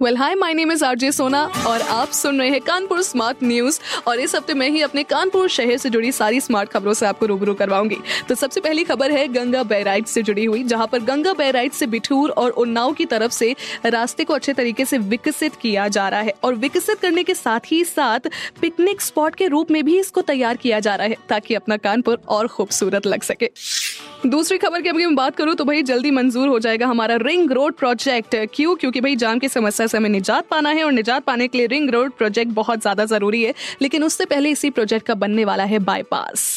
[0.00, 3.78] well hi my name is RJ Sona और आप सुन रहे हैं कानपुर स्मार्ट न्यूज़
[4.08, 7.26] और इस हफ़्ते मैं ही अपने कानपुर शहर से जुड़ी सारी स्मार्ट खबरों से आपको
[7.26, 7.96] रूबरू करवाऊँगी।
[8.28, 11.86] तो सबसे पहली खबर है गंगा बैराइट से जुड़ी हुई, जहाँ पर गंगा बैराइट से
[11.86, 13.54] बिठूर और उन्नाव की तरफ़ से
[13.86, 17.72] रास्ते को अच्छे तरीके से विकसित किया जा रहा है और विकसित करने के साथ
[17.72, 18.28] ही साथ
[18.60, 22.20] पिकनिक स्पॉट के रूप में भी इसको तैयार किया जा रहा है, ताकि अपना कानपुर
[22.28, 23.50] और खूबसूरत लग सके।
[24.26, 27.50] दूसरी खबर की अगर मैं बात करूँ तो भाई जल्दी मंजूर हो जाएगा हमारा रिंग
[27.52, 31.24] रोड प्रोजेक्ट क्यों क्योंकि भाई जाम की समस्या से हमें निजात पाना है और निजात
[31.24, 35.06] पाने के लिए रिंग रोड प्रोजेक्ट बहुत ज़्यादा ज़रूरी है, लेकिन उससे पहले इसी प्रोजेक्ट
[35.06, 36.55] का बनने वाला है बाईपास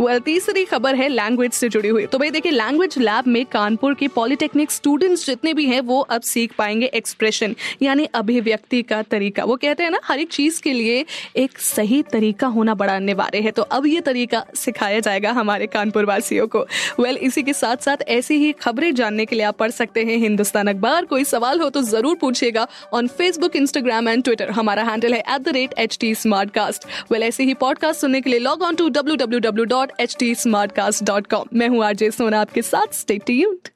[0.00, 3.94] वेल तीसरी खबर है लैंग्वेज से जुड़ी हुई। तो भाई देखिए लैंग्वेज लैब में कानपुर
[3.94, 9.44] के पॉलिटेक्निक स्टूडेंट्स जितने भी हैं वो अब सीख पाएँगे एक्सप्रेशन यानी अभिव्यक्ति का तरीका।
[9.44, 11.04] वो कहते हैं ना हर एक चीज़ के लिए
[11.36, 16.04] एक सही तरीका होना बड़ा अनिवार्य है। तो अब ये तरीका सिखाया जाएगा हमारे कानपुर
[16.04, 19.56] वासियों को। वेल well, इसी के साथ साथ ऐसी ही खबरें जानने के लिए आप
[19.58, 24.22] पढ़ सकते हैं हिंदुस्तान अखबार। कोई सवाल हो तो ज़रूर पूछिएगा on Facebook Instagram and
[24.24, 26.14] Twitter हमारा हैंडल है at the rate H T
[26.50, 29.92] smartcast well ऐसे ही पॉडकास्ट सुनने के लिए log on to W W W dot
[30.00, 30.34] H T
[30.72, 33.68] smartcast dot com मैं हूँ आरजे सोना आपके साथ स्टे ट्यून्ड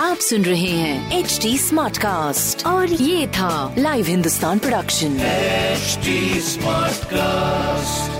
[0.00, 5.98] आप सुन रहे हैं एच डी स्मार्ट कास्ट और ये था live Hindustan production H
[6.44, 8.11] smart Smartcast.